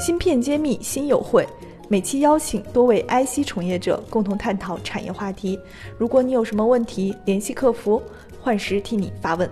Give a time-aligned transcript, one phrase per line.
[0.00, 1.44] 芯片揭秘新友会，
[1.90, 5.60] 每期邀请多位 IC 从业者共同探讨产业话题。
[5.98, 8.02] 如果你有什么问题，联系客服，
[8.40, 9.46] 幻时替你发问。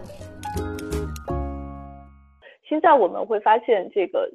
[2.66, 4.26] 现在我们会发现，这个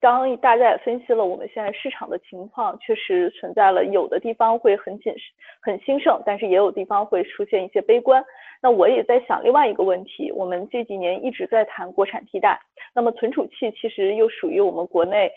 [0.00, 5.12] 刚刚大家也分析了我们现在市场的情况，确实存在了有的地方会很谨
[5.60, 8.24] 很兴盛，但是也有地方会出现一些悲观。
[8.62, 12.60] 那我也在想另外一个问题，我们这几年一直在谈国产替代，
[12.94, 15.30] 那么存储器其实又属于我们国内，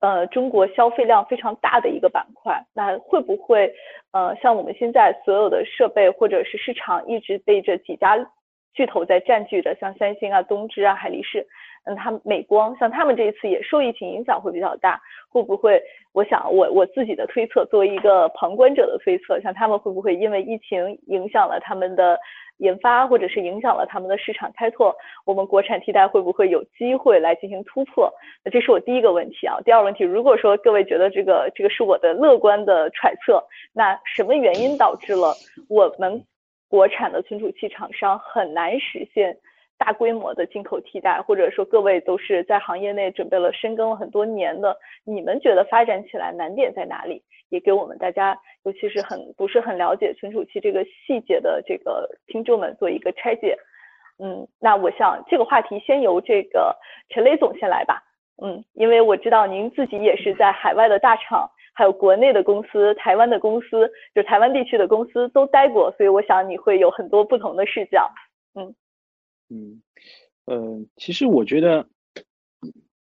[0.00, 3.72] 呃，中国消费量非常大的一个板块，那会不会，
[4.12, 8.16] 呃，像我们现在所有的设备或者是市场一直被这几家
[8.72, 11.46] 巨头在占据着，像三星啊、东芝啊、海力士，
[11.90, 15.82] 那，他们美光，像他们这一次也受疫情影响会比较大，会不会？
[16.12, 22.18] 我想我我自己的推测，作为一个旁观者的推测，像他们会不会因为疫情影响了他们的？
[22.60, 28.12] 研发或者是影响了他们的市场开拓，我们国产替代会不会有机会来进行突破？
[28.44, 29.56] 那这是我第一个问题啊。
[29.64, 35.34] 第二个问题，如果说各位觉得这个这个是我的乐观的揣测，那什么原因导致了
[35.70, 36.22] 我们
[36.68, 39.34] 国产的存储器厂商很难实现
[39.84, 41.22] 大规模的进口替代？
[41.22, 47.22] 或者说各位都是在行业内准备了深耕了很多年的，你们觉得发展起来难点在哪里？
[47.48, 53.56] 也给我们大家，尤其是很不是很了解存储器这个细节的这个听众们做一个拆解。
[54.22, 56.76] 嗯，那我想这个话题先由这个
[57.08, 58.02] 陈雷总先来吧。
[58.42, 68.08] 嗯，因为我知道您自己也是在海外的大厂，还有国内的公司、台湾的公司，就台湾地区的公司都待过，所以我想你会有很多不同的视角。
[68.54, 68.74] 嗯
[69.50, 69.82] 嗯
[70.46, 71.88] 呃，其实我觉得，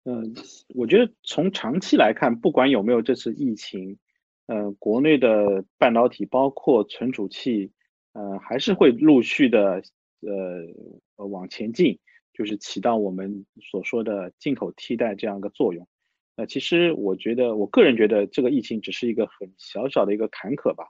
[0.04, 0.34] 嗯，
[0.74, 3.98] 我觉得从长期来看，不管有没有这次疫情。
[4.46, 7.72] 呃，国内的半导体包括存储器，
[8.12, 9.82] 呃，还是会陆续的
[10.20, 11.98] 呃往前进，
[12.34, 15.88] 就是起到我们所说的进口替代这样一个作用。
[16.36, 20.84] 呃，其实我觉得，我个人觉得这个疫情只是一个很小小的一个坎坷吧。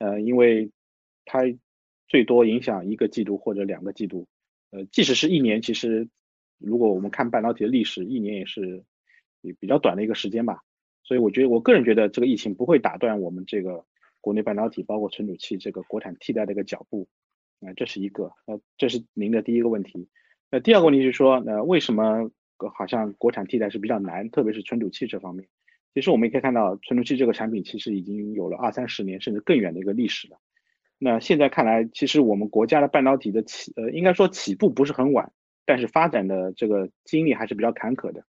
[0.00, 0.70] 呃，因为
[1.24, 1.40] 它
[2.08, 4.26] 最多影响一个季度或者两个季度。
[4.70, 6.08] 呃，即使是一年，其实
[6.58, 8.84] 如果我们看半导体的历史，一年也是
[9.40, 10.62] 也比较短的一个时间吧。
[11.04, 13.84] 所以我觉得，我个人觉得这个疫情不会打断我们这个
[14.20, 17.08] 国内半导体，包括存储器这个国产替代的一个脚步，
[17.60, 20.08] 啊，这是一个，呃，这是您的第一个问题。
[20.50, 22.30] 那第二个问题是说，呃，为什么
[22.76, 25.48] 好像国产替代是比较难，特别是存储器这方面？
[25.94, 30.38] 其实我们也可以看到，存储器这个产品其实已经有了二三十年甚至更远的一个历史了。
[30.98, 35.30] 那现在看来，其实我们国家的半导体的起，呃，应该说起步不是很晚，
[35.64, 38.24] 但是发展的这个经历还是比较坎坷的。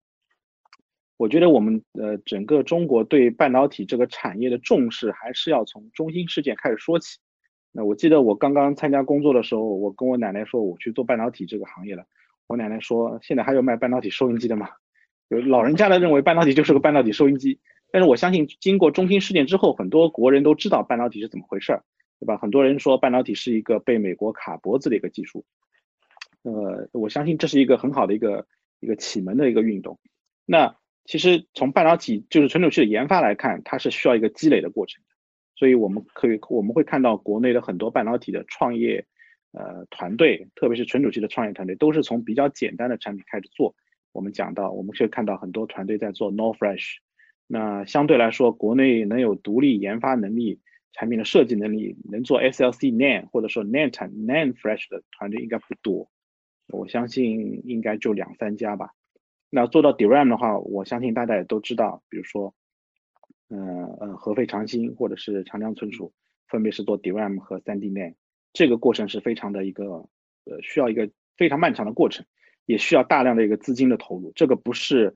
[1.18, 7.18] 我觉得我们呃整个中国对半导体这个产业的重视，还是要从中心事件开始说起。
[7.72, 12.06] 那我记得我刚刚参加工作的时候，我跟我奶奶说我去做半导体这个行业了。
[12.48, 14.70] 我奶奶说现在还有卖半导体收音机的吗？
[15.28, 17.60] 有老人家的认为半导体就是个半导体收音机。
[17.92, 21.84] 但是我相信经过中芯事件之后，很多国人都知道半导体是怎么回事儿，
[22.20, 22.38] 对吧？
[22.38, 25.46] 很多人说半导体是一个被美国卡脖子的一个技术。
[26.44, 28.48] 呃，我相信这是一个很好的一个
[28.80, 30.00] 一个启蒙的一个运动。
[30.46, 30.76] 那。
[31.06, 35.02] 其实从半导体就是存储器的研发来看，它是需要一个积累的过程，
[35.56, 39.04] 所以我们可以我们会看到国内的很多半导体的创业，
[39.52, 43.74] 呃团队，特别是存储器的创业团队，都是从比较简单的产品开始做。
[44.12, 46.98] 我们讲到，我们可以看到很多团队在做 NOR Flash，
[47.48, 50.60] 那相对来说，国内能有独立研发能力、
[50.94, 56.10] 产品的设计能力，能做 SLC NAND 或者说 NAND NAND Flash 的团队应该不多，
[56.68, 58.92] 我相信应该就两三家吧。
[59.50, 62.54] 那做到 DRAM 的话，我相信大家也都知道，比如说，
[63.50, 66.14] 嗯呃，合肥长兴或者是长江存储，
[66.48, 68.16] 分别是做 DRAM 和 3D NAND，
[68.54, 69.86] 这个过程是非常的一个，
[70.46, 72.26] 呃，需要一个非常漫长的过程，
[72.66, 74.32] 也需要大量的一个资金的投入。
[74.36, 75.16] 这个不是，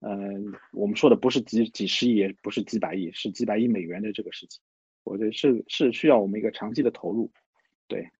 [0.00, 4.60] 嗯，我们说的不是几几十亿，也不是几百亿，是几百亿美元的这个事情。
[5.04, 7.30] 我觉得是是需要我们一个长期的投入，
[7.88, 8.10] 对。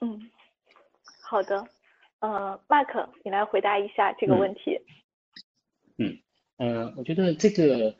[0.00, 0.30] 嗯，
[1.22, 1.66] 好的。
[2.20, 4.80] 呃，Mark，你来回答一下这个问题。
[5.98, 6.18] 嗯，
[6.56, 7.96] 呃，我觉得这个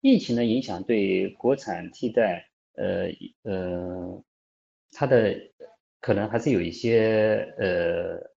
[0.00, 3.08] 疫情的影响对国产替代，呃
[3.42, 4.24] 呃，
[4.92, 5.50] 它的
[6.00, 8.29] 可能还是有一些呃。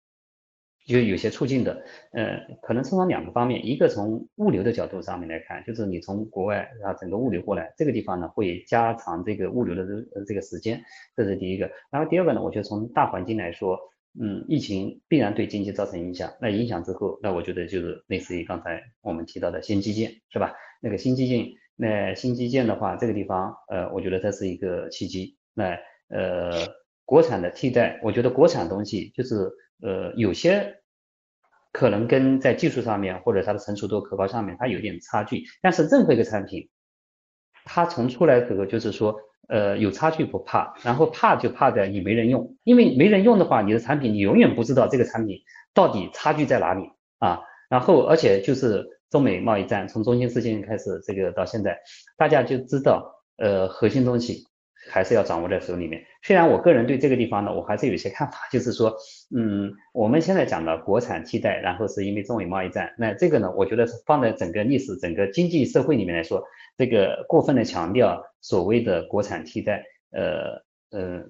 [0.86, 10.84] 就有些促进的，呃，可能是从两个方面，一个从物流的角度上面来看，就是你从国外啊整个物流过来，这个地方呢会加长这个物流的这这个时间，
[11.16, 11.72] 这是第一个。
[11.90, 13.80] 然后第二个呢，我觉得从大环境来说，
[14.20, 20.54] 嗯，疫情必然对经济造成影响，那影响之后，那我觉得就是类似于刚才我们提到的新基建，是吧？
[20.82, 25.38] 那个新基建，那新基建的话，这个地方，呃，我觉得它是一个契机。
[25.54, 25.78] 那
[26.10, 26.52] 呃，
[27.06, 29.52] 国产的替代，我觉得国产东西就是。
[29.82, 30.78] 呃，有些
[31.74, 35.44] 可能跟在技术上面或者它的成熟度、可靠上面它有点差距。
[35.62, 36.70] 但是任何一个产品，
[37.66, 39.14] 它从出来时候就是说，
[39.50, 45.40] 呃，有差距不怕，然后怕就怕在你没人用，因为没人用的话，你的产品你永远不知道这个产品
[45.74, 47.42] 到底差距在哪里啊。
[47.68, 51.78] 然后而且就是中美贸易战从中兴事件开始，这个到现在，
[52.16, 54.48] 大家就知道，呃，核心东西。
[54.90, 56.04] 还是要掌握在手里面。
[56.24, 58.96] 虽然我个人对这个地方呢，我还是有一些看法，就是说，
[59.36, 66.44] 嗯，我们现在讲的国产替代，然后是因为中美贸易战，那这个呢，我觉得是放在整个历史、整个经济社会里面来说，
[66.78, 70.64] 这个过分的强调所谓的国产替代，呃，
[70.98, 71.24] 呃。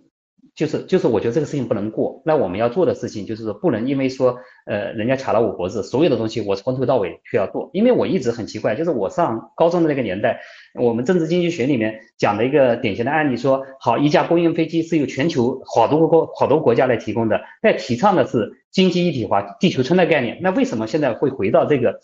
[0.56, 2.22] 就是就是，我觉得这个事情不能过。
[2.26, 4.38] 那我们要做的事情就是说，不能因为说，
[4.68, 7.72] 呃，人家卡了我脖子，所有的东西我从头到尾需要做。
[7.74, 10.42] 因为我一直很奇怪，就是我上高中的那个年代，
[10.80, 20.38] 我们政治经济学里面讲的一个典型的案例，说好一架波音飞机是由全球好多国好多国家来提供的，在提倡的是经济一体化、地球村的概念。
[20.42, 22.00] 那为什么现在会回到这个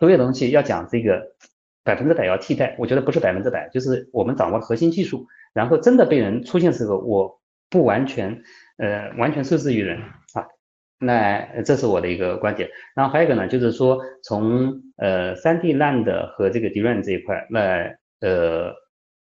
[0.00, 1.22] 所有东西要讲这个
[1.84, 2.74] 百分之百要替代？
[2.80, 7.38] 我觉得不是百分之百，就是我们掌握核心技术，然后真的被人出现时候，我。
[7.72, 8.42] 不完全，
[8.76, 9.98] 呃，完全受制于人
[10.34, 10.46] 啊，
[10.98, 12.68] 那这是我的一个观点。
[12.94, 18.74] 然后还有一个呢，就是说从呃三 D land 和这个 DRAM 这一块，那呃，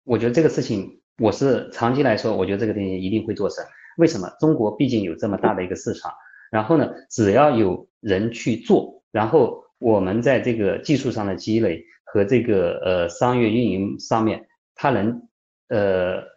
[0.06, 3.66] 我觉得这个事情我是长期来说，我觉得这个东西一定会做成。
[3.98, 4.30] 为什么？
[4.40, 6.14] 中国毕竟有这么大的一个市场，
[6.50, 15.28] 然后呢，只要有人去做，然后我们在这个技术上的积累和这个呃商业运营上面，它能
[15.68, 16.29] 呃。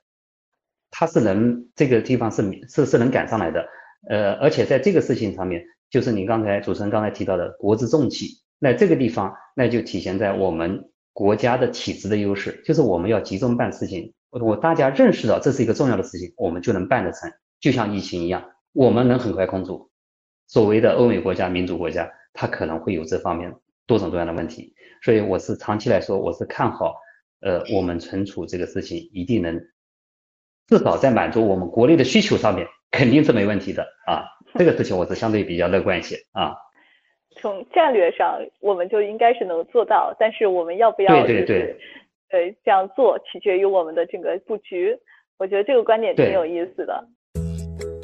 [0.92, 3.66] 它是能这个地方是是是能赶上来的，
[4.08, 18.44] 呃，而且在这个事情上面，就是你刚才主持人刚才提到的国之重器，那这个地方那就体现在我们国家的体制的优势，就是我们要集中办事情，我大家认识到这是一个重要的事情，我们就能办得成，就像疫情一样，
[18.74, 19.72] 我们能很快控制。
[20.46, 23.54] 所谓的欧美国家、民主国家，它可能会有这方面
[23.86, 26.96] 多种多样的问题，所以我是长期来说，我是看好，
[27.40, 29.58] 呃，我们存储这个事情一定能。
[30.68, 34.24] 至少在满足我们国内的需求上面，肯定是没问题的啊。
[34.58, 36.54] 这个事情我是相对比较乐观一些啊。
[37.36, 41.76] 从战略上，我们就应该是能做到，但是我们要不要对对对
[42.28, 44.96] 对这样做，取决于我们的整个布局。
[45.38, 47.04] 我觉得这个观点挺有意思的。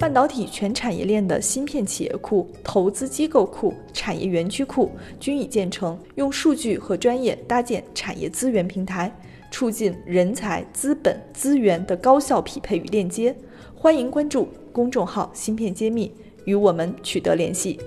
[0.01, 4.91] 半导体全产业链的芯片企业库、投资机构库、产业园区库
[5.21, 9.13] 均已建成，用数据和专业搭建产业资源平台。
[9.51, 13.35] 促进人才、资本、资源的高效匹配与链接。
[13.75, 16.13] 欢迎关注公众号“芯片揭秘”，
[16.47, 17.79] 与我们取得联系。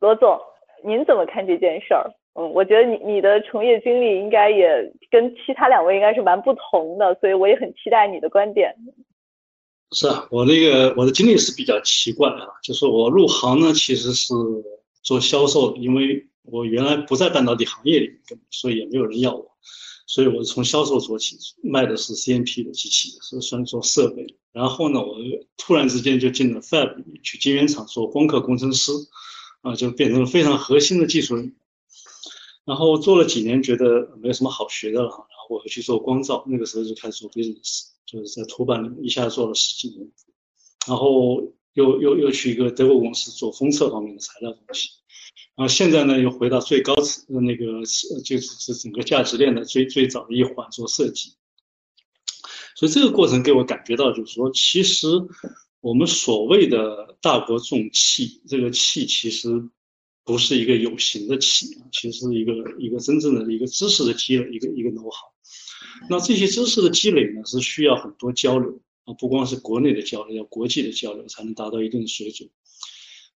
[0.00, 0.38] 罗总，
[0.84, 2.10] 您怎么看这件事儿？
[2.34, 4.66] 嗯，我觉得你你的从业经历应该也
[5.10, 8.74] 跟其他两位应该是蛮不同的，所以我也很期待你的观点。
[9.92, 14.34] 是啊，我那个我的经历是比较奇怪啊，就是我入行呢其实是
[15.02, 16.26] 做销售，因为。
[16.44, 19.56] 我原来不在半导体行业里面，所以也没有人要我，
[20.06, 24.36] 所以我从销售做起，卖的是 CMP 的机器，是算做设备。
[24.52, 25.16] 然后呢，我
[25.56, 28.92] 突然之间就进了 Fab 去晶圆厂做光刻工程师，
[29.62, 31.54] 啊，就变成了非常核心的技术人员。
[32.64, 40.10] 然后做了几年，觉得没有什么好学的了，然后我又去做光照，那个时候就开始做 business，就是在图板里面一下做了十几年，
[40.86, 41.42] 然后
[41.72, 44.90] 又又又去一个德国公司做封测方面的材料东西。
[45.56, 47.64] 然后现在呢，又回到最高层那个，
[48.24, 51.34] 就是是整个价值链的最最早的一环做设计。
[52.76, 55.06] 所以这个过程给我感觉到，就是说，其实
[55.80, 59.68] 我们所谓的大国重器，这个器其实
[60.24, 65.30] 不是一个有形的器啊，其实是一个一个真正的一个知识的积累，一个一个 know how。
[66.10, 72.50] 那这些知识的积累呢，是需要很多交流啊，不光是国内的交流，要国际的交流，才能达到一定的水准。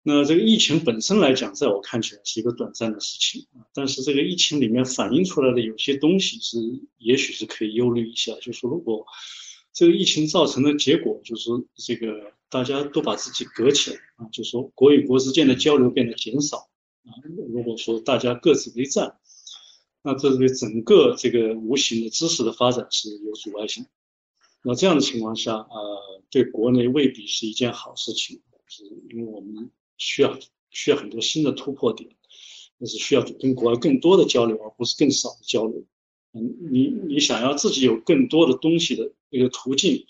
[0.08, 6.60] 那这个疫情本身来讲，在我看起来是一个短暂的事情啊，但是这个疫情里面反映出来的有些东西是，
[7.00, 9.04] 也许是可以忧虑一下，就是如果
[9.74, 16.70] 这个疫情造成的结果，就是这个大家都把自己隔起来啊，就说国与国之间的交流变得减少
[17.06, 17.10] 啊，
[17.52, 19.18] 如果说大家各自为战，
[20.04, 23.88] 那这对整个这个无形的知识的发展是有阻碍性。
[24.64, 29.72] 那这样的情况下，呃，对国内未必是一件好事情，是因为我们。
[29.98, 30.38] 需要
[30.70, 32.10] 需要很多新的突破点，
[32.78, 35.86] 那是需要跟国外更多的交流，而不是更少的交流。
[36.34, 40.06] 嗯，你你想要自己有更多的东西的一个途径，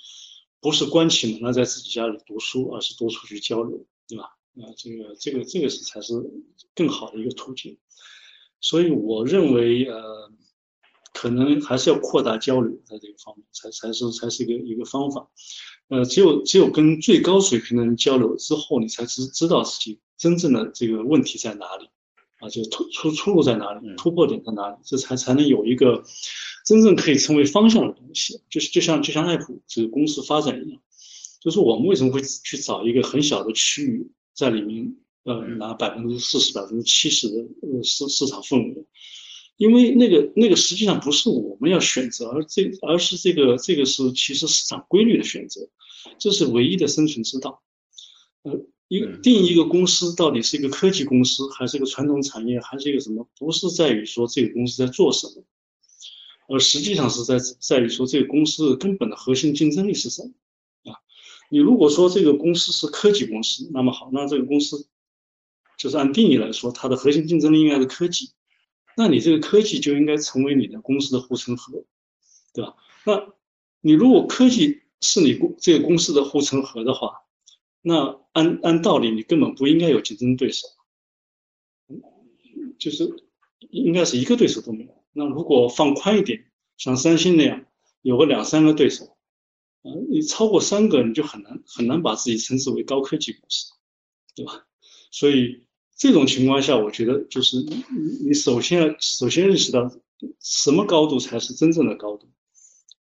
[0.59, 4.35] 不是关起门来在自己家里读书，而是多出去交流，对吧？
[4.57, 6.13] 啊，这个这个这个是才是
[6.73, 7.77] 更好的一个途径。
[8.61, 10.31] 所以我认为，呃，
[11.13, 15.29] 可能还是要扩大交流，在这个方面才才是才是一个一个方法。
[15.87, 21.87] 呃，只有只有跟最高水平的人交流之后，你才知知道自己真正的这个问题在哪里，
[22.39, 26.03] 啊，就突出出路在哪里，突破点在哪里，这才才能有一个
[26.65, 28.41] 真正可以成为方向的东西。
[28.49, 30.81] 就是就像就像爱普这个公司发展一样，
[31.39, 38.85] 就是我们为什么会去找一个很小的区域，在里面呃拿百分之四十、百分之七十的呃市市场份额？
[39.57, 45.69] 因为那个那个实际上不是我们要选择，而这而是这个这个是其实市场规律的选择，
[46.17, 47.61] 这是唯一的生存之道。
[48.43, 53.27] 呃，一个定一个公司到底是一个科技公司，还是一个传统产业，还是一个什么？
[53.37, 55.43] 不是在于说这个公司在做什么，
[56.47, 60.99] 而实际上是在在于说这个公司根本的核心竞争力是什么啊？
[61.49, 64.87] 你如果说这个公司是科技公司，那么好，那这个公司
[65.77, 68.31] 就是按定义来说，它的核心竞争力应该是科技。
[68.95, 71.83] 那你这个科技就应该成为你的公司的护城河，
[72.53, 72.75] 对吧？
[73.05, 73.33] 那
[73.81, 77.21] 你如果科技是你公这个公司的护城河的话，
[77.81, 80.67] 那按按道理你根本不应该有竞争对手，
[82.79, 83.27] 就是
[83.69, 85.03] 应该是一个对手都没有。
[85.13, 86.45] 那如果放宽一点，
[86.77, 87.65] 像三星那样
[88.01, 89.17] 有个两三个对手，
[89.83, 93.73] 啊，你超过三个你就很难很难把自己称之为高科技公司，
[94.35, 94.65] 对吧？
[95.11, 95.63] 所以。
[95.97, 97.81] 这种情况下，我觉得就是你
[98.27, 99.89] 你首先首先认识到
[100.41, 102.27] 什么高度才是真正的高度，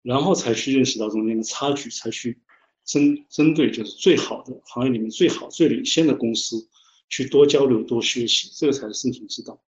[0.01, 2.39] 然后才去认识到中间的差距，才去
[2.83, 6.67] 针针对就是最好的行业里面最好最领先的公司
[7.09, 9.61] 去多交流多学习，这个才是生存之道。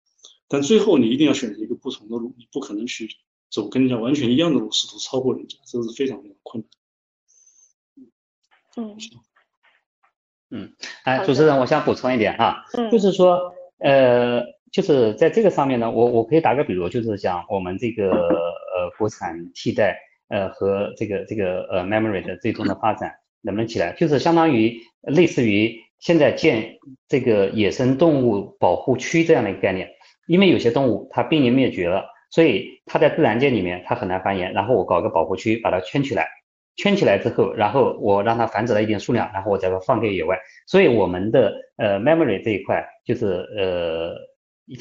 [0.48, 3.10] 但最后你一定要选择一个不同的路，你不可能去
[3.50, 6.64] 走跟人家完全一样的路，试图超过人家，这是非常非常困
[8.76, 8.86] 难。
[8.86, 8.98] 嗯。
[10.54, 10.74] 嗯，
[11.06, 19.98] 哎，主持人，我想补充一点哈，就是说，呃，就是在这个上面呢，我我可以打个比如，就是讲我们这个呃国产替代
[20.32, 29.90] 呃和这个这个呃 memory 的最终的发展能不能起来，就是相当于类似于现在建这个野生动物保护区这样的一个概念，
[30.28, 36.28] 因为有些动物它濒临灭绝了，所以它在自然界里面它很难繁衍，然后我搞个保护区把它圈起来。
[36.78, 40.40] 圈起来之后，然后我让它繁殖了一定数量，然后我再把它放给野外。
[40.66, 43.26] 所以我们的呃 memory 这一块就是
[43.58, 44.16] 呃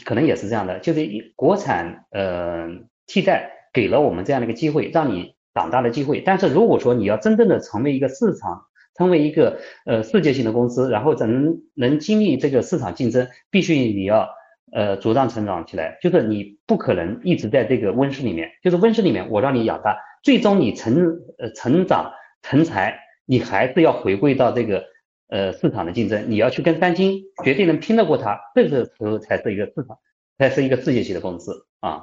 [0.04, 1.04] 可能也是这样的，就是
[1.34, 2.68] 国产呃
[3.08, 6.20] 替代给了我们这样的一个机会，让你长大的机会。
[6.20, 8.66] 但是如果说你要真正的成为一个市场，
[8.96, 14.28] 成为一个呃世界性的公司，然后能能经历这个市场竞争，必须你要
[14.72, 15.96] 呃茁壮成长起来。
[16.02, 19.96] 就是你不可能一直在这个温室里面，就是温室里面我让你养大。
[20.22, 24.84] 最终你成呃成长成才，你还是要回归到这个
[25.28, 29.96] 呃市场的竞争，你要去跟三星绝对能拼得过它，这个时候才是一个市场，
[30.36, 32.02] 才是一个世界级的公司啊。